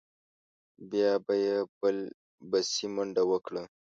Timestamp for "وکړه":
3.31-3.63